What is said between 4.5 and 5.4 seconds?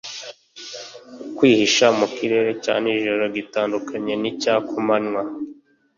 kumanywa